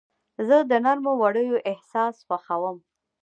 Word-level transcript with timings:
زه 0.47 0.57
د 0.69 0.71
نرمو 0.85 1.11
وړیو 1.21 1.55
احساس 1.71 2.15
خوښوم. 2.27 2.77